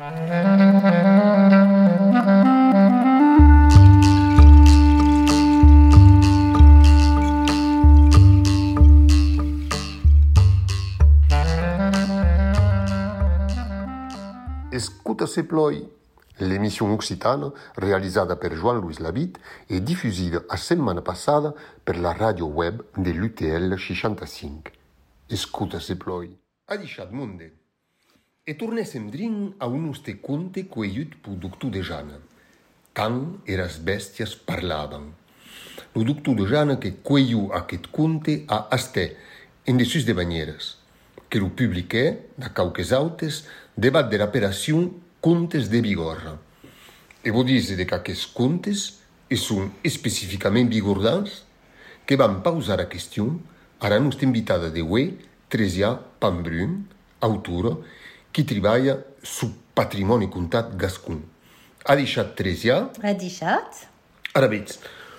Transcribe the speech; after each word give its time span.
Escuta 0.00 0.16
se 15.26 15.42
ploi, 15.42 15.72
l'émission 16.38 16.94
occitane 16.94 17.52
réalisée 17.76 18.22
par 18.40 18.54
Joan-Louis 18.54 18.96
Labitte 19.00 19.38
et 19.68 19.80
diffusée 19.80 20.30
la 20.30 20.56
semaine 20.56 21.02
passée 21.02 21.50
par 21.84 21.98
la 21.98 22.14
radio 22.14 22.46
web 22.46 22.80
de 22.96 23.10
l'UTL 23.10 23.78
65. 23.78 24.72
Escuta 25.28 25.78
se 25.78 25.92
ploi. 25.92 26.24
Adichat 26.68 27.10
monde. 27.12 27.59
E 28.46 28.54
tornessem 28.54 29.10
drin 29.10 29.54
a 29.60 29.66
un 29.66 29.84
uste 29.90 30.14
conte 30.16 30.62
queiut 30.64 31.12
pu 31.20 31.36
doctor 31.36 31.70
de 31.70 31.82
Jana. 31.84 32.16
Can 32.96 33.42
eras 33.44 33.76
bestias 33.76 34.34
parlavan. 34.34 35.12
Lo 35.94 36.04
doctor 36.04 36.34
de 36.34 36.46
Jana 36.48 36.78
que 36.80 36.94
queiu 37.04 37.52
aquest 37.52 37.90
conte 37.92 38.46
a 38.48 38.66
Asté, 38.72 39.18
en 39.66 39.76
de 39.76 39.84
sus 39.84 40.06
de 40.06 40.14
banyeres, 40.14 40.78
que 41.28 41.38
lo 41.38 41.50
publiqué, 41.50 42.32
da 42.38 42.48
cauques 42.48 42.92
autes, 42.92 43.44
debat 43.76 44.08
de 44.08 44.16
l'operació 44.16 44.88
Contes 45.20 45.68
de 45.68 45.82
Bigorra. 45.84 46.40
E 47.22 47.30
vos 47.30 47.44
dise 47.44 47.76
de 47.76 47.84
qu'aquests 47.84 48.32
contes 48.32 49.04
e 49.28 49.36
són 49.36 49.68
especificament 49.84 50.72
bigordans, 50.72 51.44
que 52.08 52.16
van 52.16 52.40
pausar 52.40 52.80
a 52.80 52.88
question 52.88 53.36
a 53.84 53.92
la 53.92 54.00
nostra 54.00 54.24
invitada 54.24 54.72
de 54.72 54.80
Hue, 54.80 55.20
Tresia 55.52 55.92
Pambrun, 56.18 56.88
autora, 57.20 57.76
qui 58.30 58.44
treballa 58.44 58.98
su 59.22 59.50
patrimoni 59.74 60.28
contat 60.28 60.74
gascun. 60.76 61.20
Ha 61.84 61.96
deixat 61.96 62.34
Tresia? 62.36 62.90
Ha 63.02 63.14
deixat? 63.14 63.86
Ara 64.36 64.48
veig, 64.50 64.76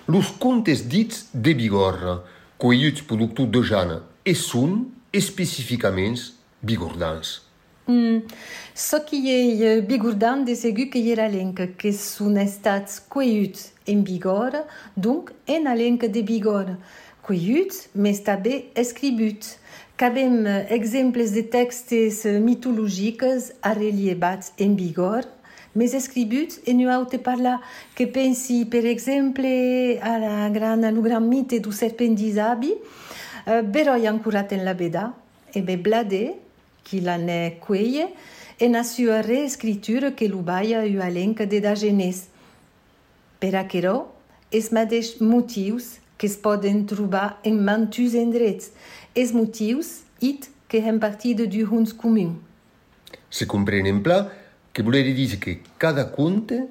los 0.08 0.32
contes 0.40 0.86
dits 0.88 1.28
de 1.34 1.54
Bigorra, 1.58 2.22
coelluts 2.62 3.04
productors 3.10 3.50
de 3.52 3.64
Jana, 3.66 4.02
e 4.24 4.36
són 4.38 4.86
especificament 5.12 6.20
bigordans. 6.62 7.42
Mm. 7.88 8.22
Ce 8.76 8.96
qui 9.06 9.30
est 9.32 9.66
euh, 9.66 9.82
bigordan 9.82 10.46
de 10.46 10.56
segur 10.56 10.86
que 10.90 11.02
era 11.12 11.28
lenca 11.28 11.66
que 11.68 11.92
són 11.92 12.38
estats 12.38 13.02
coelluts 13.10 13.72
en 13.90 14.04
Bigorra, 14.06 14.64
donc 14.96 15.34
en 15.48 15.68
alenca 15.68 16.08
de 16.08 16.22
Bigorra. 16.22 16.78
Coelluts, 17.22 17.90
mais 17.94 18.20
també 18.26 18.72
escributs. 18.76 19.58
Cabem 19.98 20.42
uh, 20.42 20.66
exemples 20.74 21.32
de 21.36 21.44
textes 21.44 22.24
uh, 22.26 22.40
mitologiques 22.42 23.52
a 23.62 23.76
relievats 23.78 24.54
en 24.58 24.74
Bigorra, 24.74 25.30
mais 25.76 25.94
escributs 25.94 26.60
en 26.68 26.82
un 26.82 26.90
autre 26.92 27.20
parlar 27.22 27.62
que 27.96 28.08
pensi, 28.08 28.66
per 28.66 28.84
exemple, 28.86 29.48
a 30.02 30.18
la 30.20 30.50
gran, 30.50 30.84
al 30.84 30.98
gran 31.02 31.22
mite 31.22 31.62
du 31.62 31.72
serpent 31.72 32.18
d'Isabi, 32.18 32.74
uh, 32.74 33.62
beroi 33.62 34.10
ancorat 34.10 34.52
en 34.58 34.66
la 34.66 34.74
beda, 34.74 35.12
e 35.54 35.62
be 35.62 35.78
blade, 35.78 36.34
qui 36.84 37.00
l'en 37.02 37.28
est 37.30 37.60
queie, 37.62 38.10
e 38.60 38.68
na 38.70 38.84
sua 38.84 39.22
reescritura 39.22 40.12
que 40.12 40.28
l'ubaia 40.28 40.84
u 40.86 41.02
alenca 41.02 41.46
de 41.46 41.62
da 41.62 41.74
genes. 41.76 42.28
Per 43.42 43.56
aquerò, 43.58 44.06
es 44.52 44.70
mateix 44.74 45.16
motius 45.22 46.00
que 46.22 46.28
es 46.28 46.38
poden 46.38 46.86
trobar 46.86 47.40
en 47.42 47.64
mantus 47.66 48.14
endrets, 48.14 48.70
es 49.16 49.32
motius 49.34 50.04
it 50.22 50.52
que 50.70 50.78
hem 50.78 51.00
partida 51.02 51.48
du 51.50 51.66
huns 51.66 51.96
commun. 51.98 52.36
Se 53.34 53.48
comprenen 53.50 54.04
pla 54.06 54.30
que 54.72 54.84
volere 54.84 55.16
dire 55.18 55.40
que 55.40 55.64
cada 55.80 56.12
conte 56.14 56.68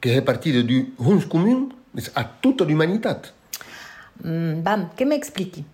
que 0.00 0.16
è 0.16 0.22
partida 0.24 0.62
du 0.64 0.94
huns 0.96 1.26
commun 1.28 1.68
és 1.92 2.08
a 2.16 2.24
tota 2.24 2.64
l'humanitat. 2.64 3.28
Mm, 4.24 4.62
bam, 4.64 4.88
que 4.96 5.04
m'expliqui. 5.04 5.66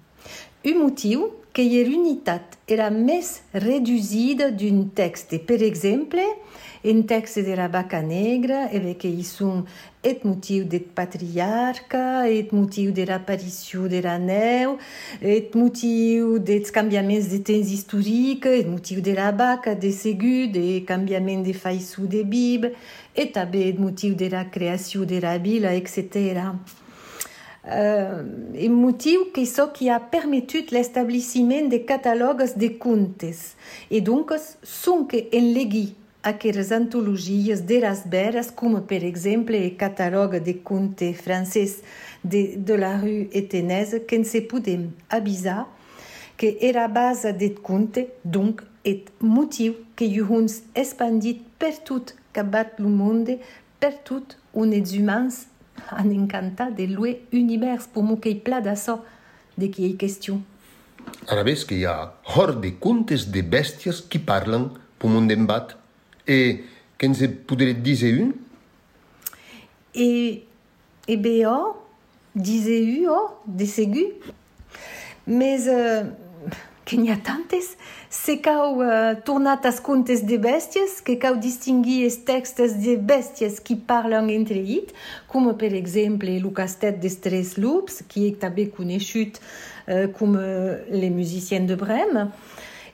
Un 0.67 0.83
motiu 0.83 1.31
que 1.53 1.65
er 1.81 1.89
unitat 1.91 2.57
era 2.71 2.91
més 2.95 3.41
reduïda 3.55 4.51
d'un 4.55 4.89
text. 4.95 5.35
Per 5.47 5.59
exemple, 5.67 6.25
en 6.83 7.03
text 7.05 7.41
de 7.45 7.57
la 7.59 7.69
vaca 7.69 8.01
negra, 8.01 8.69
que 8.97 9.09
hi 9.11 9.25
són 9.27 9.67
et 10.03 10.23
motiu 10.25 10.65
de 10.65 10.79
patriarca, 10.81 12.25
et 12.25 12.55
motiu 12.57 12.95
de 12.97 13.05
l'aparició 13.05 13.85
de 13.91 14.01
la 14.07 14.17
neu, 14.19 14.79
et 15.21 15.53
motiu 15.59 16.39
dels 16.39 16.73
canviaments 16.73 17.29
de 17.29 17.43
temps 17.45 17.75
històric, 17.75 18.47
et 18.47 18.69
motiu 18.71 19.03
de 19.05 19.13
la 19.19 19.29
vaca, 19.31 19.75
de 19.75 19.93
segur, 19.93 20.49
de 20.55 20.81
canviament 20.89 21.45
de 21.45 21.53
faïssú 21.53 22.09
de 22.09 22.25
bib, 22.25 22.71
et 23.15 23.35
també 23.35 23.69
et 23.69 24.17
de 24.17 24.31
la 24.33 24.47
creació 24.49 25.05
de 25.05 25.21
la 25.21 25.37
vila, 25.37 25.75
etc. 25.75 26.55
Uh, 27.63 28.55
e 28.55 28.71
motiu 28.71 29.27
que 29.33 29.45
que 29.75 29.91
a 29.91 30.01
permitut 30.01 30.73
l'establishment 30.73 31.69
de 31.69 31.81
catalogues 31.81 32.55
de 32.57 32.71
contes. 32.71 33.55
E 33.91 34.01
donc, 34.01 34.33
són 34.63 35.07
que 35.07 35.29
en 35.31 35.53
legui 35.53 35.95
aquelas 36.23 36.73
antologias 36.73 37.67
de 37.67 37.81
las 37.81 38.07
beras, 38.07 38.51
como 38.51 38.83
per 38.83 39.05
exemple 39.05 39.67
o 39.67 39.77
catalogue 39.77 40.41
de 40.41 40.55
contes 40.55 41.21
francês 41.21 41.83
de, 42.25 42.57
de 42.57 42.77
la 42.77 42.97
rue 42.97 43.29
Etenese, 43.33 44.01
que 44.01 44.25
se 44.25 44.41
podem 44.41 44.93
avisar 45.09 45.69
que 46.41 46.57
era 46.63 46.89
base 46.89 47.35
de 47.35 47.51
conte, 47.51 48.09
donc 48.25 48.63
et 48.83 49.05
motiu 49.21 49.75
que 49.95 50.09
juns 50.09 50.63
expandit 50.75 51.43
per 51.59 51.77
tot 51.85 52.15
cabat 52.33 52.79
lo 52.81 52.89
monde, 52.89 53.37
per 53.79 53.93
tot 54.09 54.39
on 54.57 54.73
ets 54.73 54.95
an 56.01 56.11
encantat 56.13 56.77
de 56.77 56.87
louer 56.91 57.23
univers 57.33 57.89
pour 57.89 58.05
mo 58.05 58.17
que 58.17 58.35
pla 58.35 58.61
d'açò 58.61 59.01
de 59.57 59.71
qui 59.71 59.87
hi 59.89 59.97
question. 59.97 60.43
Ara 61.29 61.45
ves 61.47 61.65
que 61.65 61.79
hi 61.79 61.87
ha 61.89 62.13
hort 62.37 62.61
de 62.63 62.75
contes 62.79 63.27
de 63.33 63.43
bèsties 63.43 64.03
qui 64.09 64.21
parlen 64.21 64.69
per 65.01 65.09
mon 65.09 65.27
d'embat 65.29 65.77
e 66.29 66.39
que 66.99 67.09
ens 67.09 67.23
podret 67.49 67.81
dir 67.83 67.99
un? 68.21 68.35
E, 69.95 70.45
e 71.09 71.17
bé, 71.17 71.47
oh, 71.49 71.75
diseu, 72.35 73.09
oh, 73.11 73.41
de 73.47 73.67
segur. 73.67 74.13
Mais 75.27 75.67
uh, 75.67 76.11
que 76.91 76.97
n'hi 76.99 77.13
ha 77.13 77.17
tantes, 77.23 77.77
se 78.11 78.35
cau 78.43 78.81
uh, 78.83 79.15
tornat 79.23 79.67
as 79.69 79.79
contes 79.79 80.25
de 80.27 80.35
bèsties, 80.43 80.97
que 81.07 81.15
cau 81.23 81.37
distingui 81.39 82.01
els 82.03 82.17
textes 82.27 82.75
de 82.83 82.97
bèsties 82.99 83.61
qui 83.63 83.77
parlen 83.79 84.27
entre 84.35 84.59
it, 84.59 84.91
com 85.31 85.47
per 85.55 85.71
exemple 85.79 86.35
lo 86.43 86.51
castet 86.51 86.99
des 86.99 87.15
tres 87.23 87.55
lups, 87.63 88.03
qui 88.11 88.27
est 88.27 88.41
també 88.43 88.67
conegut 88.75 89.39
uh, 89.39 90.11
com 90.19 90.35
uh, 90.35 90.83
les 90.91 91.15
musiciens 91.15 91.63
de 91.71 91.79
Brême, 91.79 92.27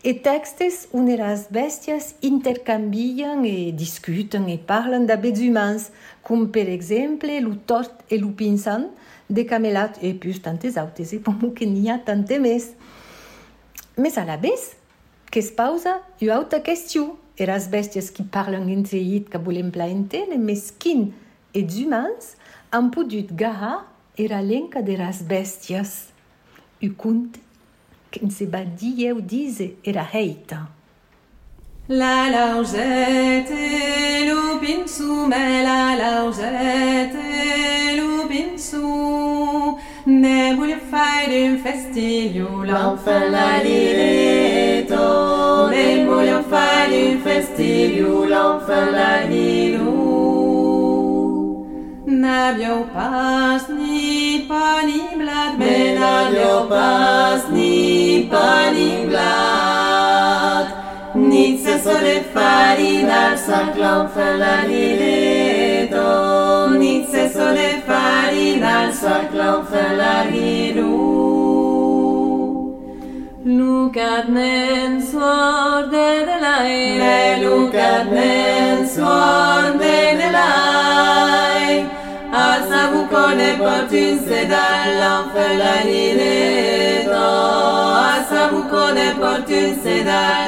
e 0.05 0.13
textes 0.13 0.85
on 0.93 1.09
as 1.17 1.49
bèsties 1.51 2.13
intercanvien 2.23 3.41
e 3.49 3.73
discuten 3.73 4.45
e 4.53 4.59
parlen 4.59 5.09
d'abets 5.09 5.41
humans, 5.41 5.89
com 6.23 6.45
per 6.53 6.69
exemple 6.69 7.41
lo 7.41 7.57
tort 7.65 8.05
e 8.13 8.21
lo 8.21 8.29
pinsan, 8.37 8.91
de 9.27 9.43
camelat 9.49 9.97
e 10.05 10.13
plus 10.13 10.39
tantes 10.39 10.77
autes, 10.77 11.17
e 11.17 11.19
pomo 11.19 11.51
que 11.51 11.65
n'hi 11.65 11.89
ha 11.89 11.97
tante 11.99 12.39
més. 12.39 12.76
Mes 13.99 14.19
alabès 14.19 14.77
qu'es 15.31 15.51
pausa 15.51 16.03
e 16.21 16.29
auta 16.29 16.61
question 16.61 17.17
e 17.39 17.47
las 17.47 17.67
bèsties 17.67 18.11
qui 18.11 18.25
parlen 18.25 18.69
enseit 18.69 19.25
que 19.31 19.39
volem 19.39 19.71
plaenten 19.71 20.33
e 20.33 20.39
mesquin 20.39 21.15
e 21.55 21.63
d'humans 21.63 22.37
an 22.71 22.91
podut 22.91 23.33
gaha 23.33 23.87
era 24.19 24.43
lenca 24.43 24.83
de 24.83 24.97
las 24.97 25.23
bèsties. 25.23 26.13
U 26.83 26.93
cont 26.93 27.41
qu'en 28.13 28.29
se 28.29 28.45
va 28.45 28.65
dièu 28.65 29.19
e 29.19 29.23
dise 29.23 29.77
era 29.83 30.05
heita. 30.13 30.69
La 31.89 32.29
lausete 32.29 34.29
lo 34.29 34.61
pinsu, 34.61 35.27
me 35.27 35.63
la 35.63 35.97
lausete 35.97 37.97
lo 37.97 38.29
pinsu. 38.29 39.26
fai 40.97 41.29
din 41.29 41.61
festigliola 41.63 42.81
Non 42.83 42.97
falla 43.05 43.49
diretto 43.63 45.69
Ne 45.69 46.05
voglio 46.07 46.41
pas 52.95 53.63
ni 53.69 54.47
pani 54.49 55.01
blad 55.19 55.53
Me 55.59 55.77
pas 56.73 57.43
ni 57.57 58.27
pani 58.31 58.91
blad 59.09 60.67
Nic 61.31 61.55
se 61.65 61.77
sole 61.85 62.17
fari 62.33 62.93
dal 63.11 63.37
saclo 63.47 63.89
Non 63.97 64.09
falla 64.15 64.55
se 67.11 67.31
sole 67.35 67.83
fari 67.87 68.59
dal 68.59 68.93
saclo 68.93 69.45
Non 69.45 69.65
lukat 74.17 74.29
men 74.29 75.03
svar 75.03 75.91
den 75.93 76.29
elai 76.29 76.99
ne 76.99 77.37
lukat 77.43 78.07
men 78.13 78.89
svar 78.89 79.73
den 79.81 80.21
elai 80.29 81.85
asa 82.33 82.81
vous 82.93 83.07
connaît 83.15 83.59
pas 83.59 83.93
une 83.93 84.19
c'est 84.27 84.49
l'enfer 85.01 85.53
la 85.59 85.85
nineto 85.85 87.27
asa 88.15 88.43
vous 88.53 88.67
connaît 88.75 89.17
pas 89.21 89.41
une 89.49 89.75
c'est 89.83 90.05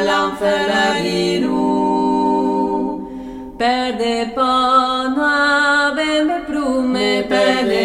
l'enfer 0.08 0.60
la 0.72 0.86
ninou 1.02 1.58
perde 3.58 4.14
pana 4.34 5.92
ben 5.96 6.28
plume 6.46 7.08
perde 7.28 7.84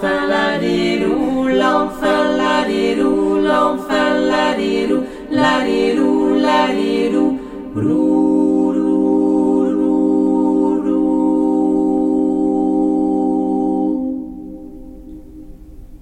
fell 0.00 0.35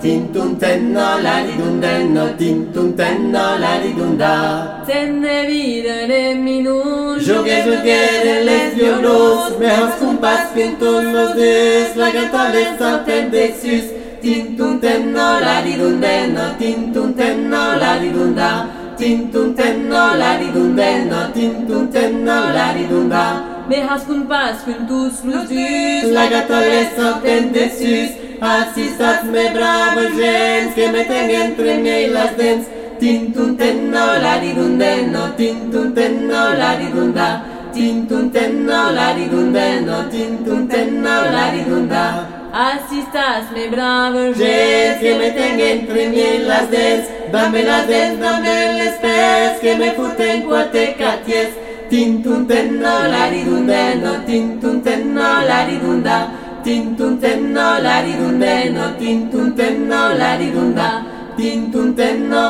tintuntenno 0.00 1.18
la 1.20 1.44
ridundenno 1.44 2.34
tintuntenno 2.36 3.58
la 3.58 3.78
ridunda. 3.80 4.82
Tenne 4.86 5.46
vide 5.46 6.06
le 6.06 6.34
minun 6.34 7.18
jogue 7.18 7.62
jogue 7.64 8.00
de 8.24 8.44
les 8.44 8.74
violons 8.74 9.58
me 9.58 9.66
has 9.66 9.94
compas 9.98 10.50
pintos 10.54 11.04
los 11.04 11.34
des 11.34 11.96
la 11.96 12.10
gata 12.10 12.50
les 12.52 12.80
attendexus 12.80 13.86
tintuntenno 14.20 15.40
la 15.40 15.60
ridundenno 15.60 16.54
tintuntenno 16.58 17.76
la 17.76 17.96
ridunda. 17.96 18.50
Tintuntenno 18.96 20.16
la 20.16 20.36
ridundenno 20.36 21.30
tintuntenno 21.32 22.52
la 22.52 22.72
ridunda. 22.72 23.24
Me 23.68 23.82
has 23.82 24.04
compas 24.04 24.62
pintos 24.64 25.20
tus 25.22 25.48
des 25.48 26.10
la 26.10 26.26
gata 26.28 26.60
les 26.60 26.98
attendexus 26.98 28.27
asistadme 28.40 29.50
bravos 29.52 30.12
gens 30.16 30.74
que 30.74 30.88
meten 30.90 31.30
entre 31.30 31.78
mí 31.78 32.06
las 32.08 32.36
dens. 32.36 32.66
Tintuntenno 32.98 34.18
la 34.18 34.38
ridundeno, 34.38 35.32
tintuntenno 35.36 36.54
la 36.54 36.74
ridunda, 36.76 37.44
tintuntenno 37.72 38.90
la 38.90 39.12
ridundeno, 39.12 40.02
da. 40.02 40.08
tintuntenno 40.08 41.22
la 41.30 41.50
ridunda. 41.52 42.28
Asistadme 42.52 43.68
bravos 43.68 44.36
gens 44.36 44.98
que 45.00 45.14
meten 45.16 45.60
entre 45.60 46.08
mí 46.08 46.38
las 46.44 46.70
dens. 46.70 47.04
Dame 47.30 47.62
las 47.62 47.86
dens, 47.86 48.18
dame 48.18 48.74
les 48.78 48.94
pes 48.94 49.60
que 49.60 49.76
me 49.76 49.92
futen 49.92 50.42
cuate 50.42 50.96
caties. 50.98 51.50
Tintuntenno 51.88 53.08
la 53.08 53.30
ridundeno, 53.30 54.24
tintuntenno 54.26 55.42
la 55.46 55.64
ridunda. 55.66 56.47
tintunten 56.64 57.52
no 57.52 57.78
lari 57.80 58.12
dundeno, 58.18 58.96
tintunten 58.98 59.88
no 59.88 60.14
lari 60.14 60.50
dunda, 60.50 60.88
tintunten 61.36 62.28
no, 62.28 62.44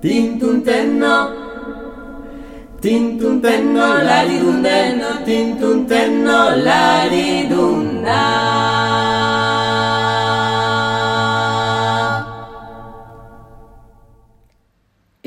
tintunten 0.00 0.98
no, 0.98 1.16
tintunten 2.80 3.72
no 3.74 3.88
lari 4.08 4.38
dundeno, 4.38 5.10
tintunten 5.24 6.24
no 6.24 6.40
lari 6.56 7.48
dunda. 7.50 8.22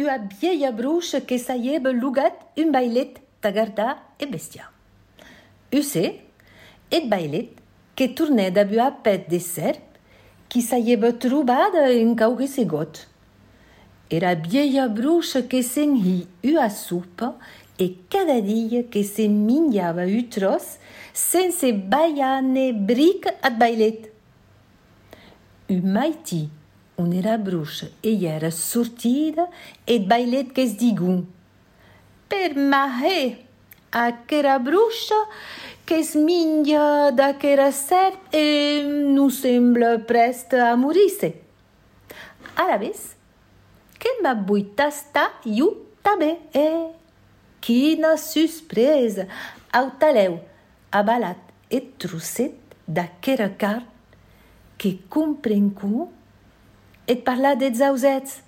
Ua 0.01 0.17
bieia 0.17 0.71
bruxe 0.71 1.21
ke 1.27 1.37
saieb 1.39 1.87
lugat 1.95 2.35
un 2.57 2.71
bailet 2.71 3.21
tagarda 3.39 3.97
e 4.19 4.25
bestia. 4.25 4.69
Use, 5.71 6.30
et 6.91 7.07
bailet 7.07 7.49
que 7.95 8.05
tournait 8.07 8.51
da 8.51 8.65
bua 8.65 8.91
pet 8.91 9.29
de 9.29 9.39
serp 9.39 9.81
qui 10.49 10.61
saieba 10.61 11.13
trobada 11.13 11.93
en 11.93 12.13
caugue 12.15 12.47
got. 12.65 13.07
Era 14.09 14.35
vieia 14.35 14.89
bruxa 14.89 15.41
que 15.41 15.63
senhi 15.63 16.27
ua 16.43 16.69
supa 16.69 17.35
e 17.79 17.95
cada 18.09 18.41
dia 18.41 18.83
que 18.83 19.03
se 19.03 19.27
minhava 19.27 20.05
u 20.05 20.23
tros 20.23 20.77
sense 21.13 21.71
baiane 21.71 22.73
bric 22.73 23.27
at 23.41 23.57
bailet. 23.57 24.11
U 25.69 25.79
maiti, 25.81 26.49
un 26.97 27.13
era 27.13 27.37
bruxa 27.37 27.89
e 28.03 28.25
era 28.25 28.51
sortida 28.51 29.47
et 29.87 30.05
bailet 30.05 30.51
que 30.51 30.61
es 30.61 30.75
digun. 30.75 31.25
Per 32.27 32.53
mahe, 32.55 33.47
aquera 33.91 34.59
bruxa 34.59 35.15
que 35.80 35.80
qu'es 35.91 36.15
minha 36.15 37.11
d'aquera 37.11 37.69
ser 37.73 38.13
e 38.31 38.81
nous 39.11 39.29
semble 39.29 40.05
prest 40.07 40.53
a 40.53 40.77
morisse. 40.77 41.33
Ara 42.55 42.77
ves, 42.77 43.17
que 43.99 44.07
m'a 44.23 44.31
buitasta 44.33 45.25
iu 45.43 45.67
tabe, 46.01 46.37
e 46.55 46.95
quina 47.59 48.15
susprese 48.15 49.27
au 49.73 49.91
taleu 49.99 50.39
a 50.95 51.03
balat 51.03 51.51
e 51.67 51.83
trousset 51.99 52.55
d'aquera 52.87 53.49
car 53.49 53.83
que 54.79 54.95
comprenc 55.11 55.75
cu 55.75 56.07
et 57.05 57.19
parla 57.19 57.57
de 57.59 57.67
zauzets. 57.67 58.39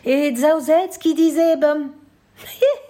E 0.00 0.32
zauzets 0.32 0.96
qui 0.96 1.12
disèbem... 1.12 1.90
Yeah! 2.56 2.84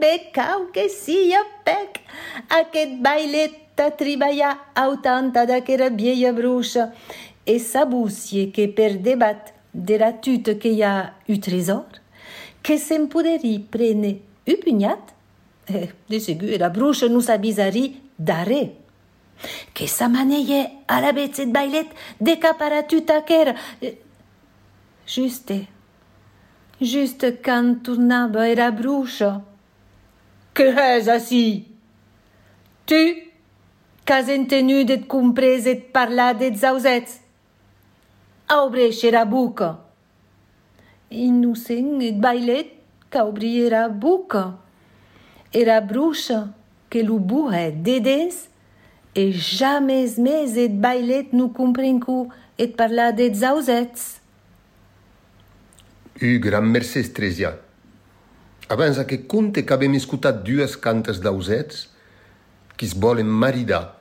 becau 0.00 0.70
que 0.72 0.88
sia 0.88 1.42
pec, 1.64 2.00
aquest 2.48 2.98
bailet 3.02 3.80
a 3.80 3.90
triballar 3.90 4.72
au 4.74 4.98
tanta 5.02 5.46
d'aquera 5.46 5.88
vieia 5.90 6.32
bruixa, 6.32 6.92
e 7.44 7.58
sabussie 7.58 8.50
che 8.50 8.68
per 8.68 8.98
debat 8.98 9.52
della 9.70 10.12
tute 10.12 10.58
che 10.58 10.68
y 10.68 10.82
a 10.82 11.14
u 11.26 11.38
trésor, 11.38 11.86
che 12.60 12.78
sem 12.78 13.08
poderi 13.08 13.58
prene 13.58 14.20
u 14.44 14.58
pugnat, 14.62 15.12
e 15.66 15.92
de 16.06 16.20
segur 16.20 16.58
la 16.58 16.70
bruche 16.70 17.08
nous 17.08 17.28
abisari 17.28 18.00
dare. 18.14 18.76
Che 19.72 19.88
sa 19.88 20.06
maneie 20.08 20.84
a 20.86 21.00
la 21.00 21.12
bezet 21.12 21.50
bailet 21.50 21.88
de 22.18 22.38
capara 22.38 22.82
tuta 22.82 23.22
ker. 23.24 23.56
Juste, 25.04 25.66
juste 26.82 27.40
quand 27.42 27.82
tournava 27.82 28.48
era 28.48 28.70
bruche. 28.70 29.40
Que 30.54 30.68
és 30.96 31.08
así? 31.08 31.66
Tu, 32.84 33.30
qu'has 34.04 34.28
entenut 34.28 34.90
et 34.90 35.00
comprès 35.06 35.66
et 35.66 35.76
parlar 35.76 36.34
des 36.34 36.54
zausets? 36.54 37.20
Aubreche 38.48 39.10
la 39.10 39.24
boca. 39.24 39.80
Innocent 41.10 42.00
et 42.00 42.12
bailet 42.12 42.74
qu'aubri 43.10 43.60
era 43.60 43.88
boca. 43.88 44.58
Era 45.52 45.80
bruxa 45.80 46.48
que 46.90 47.02
lo 47.02 47.18
buhe 47.18 47.70
dedes 47.72 48.48
e 49.14 49.30
jamais 49.32 50.16
més 50.18 50.56
et 50.56 50.68
bailet 50.68 51.32
nu 51.32 51.48
comprencu 51.48 52.28
et 52.58 52.68
parlar 52.68 53.12
des 53.12 53.32
zausets. 53.44 54.21
U 56.20 56.38
gran 56.44 56.68
mercè 56.68 57.02
Stresia. 57.02 57.54
Abans 58.68 58.98
que 59.08 59.22
conte 59.26 59.64
qu'avem 59.64 59.94
escutat 59.96 60.42
dues 60.44 60.76
cantes 60.76 61.20
d'ausets 61.20 61.88
qui 62.76 62.88
es 62.88 62.94
volen 62.98 63.28
maridar, 63.28 63.98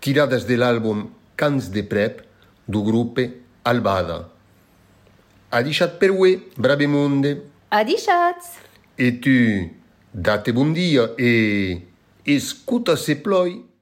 tirades 0.00 0.46
de 0.48 0.56
l'àlbum 0.58 1.06
Cants 1.36 1.70
de 1.70 1.82
Prep 1.86 2.22
du 2.66 2.82
grup 2.84 3.20
Albada. 3.64 4.24
Ha 5.50 5.62
deixat 5.62 5.98
per 6.00 6.10
ue, 6.10 6.36
brave 6.56 6.88
monde, 6.90 7.36
Adixats! 7.70 8.58
e 8.96 9.10
tu, 9.18 9.70
date 10.12 10.52
bon 10.52 10.72
dia 10.72 11.12
e 11.18 11.82
escuta 12.24 12.96
se 12.96 13.16
ploi. 13.16 13.73